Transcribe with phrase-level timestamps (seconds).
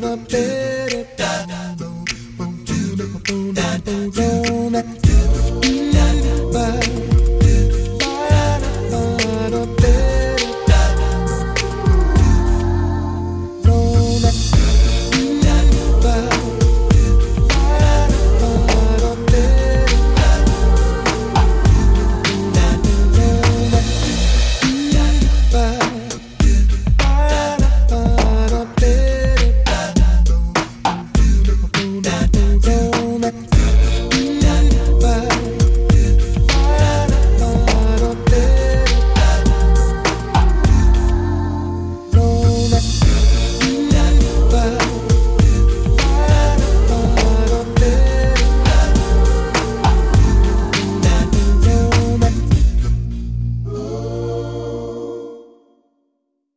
[0.00, 0.63] not a bit.